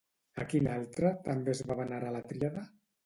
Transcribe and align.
A 0.43 0.45
quin 0.53 0.69
altre 0.77 1.11
també 1.27 1.53
es 1.55 1.61
va 1.73 1.77
venerar 1.83 2.11
la 2.17 2.23
tríada? 2.33 2.65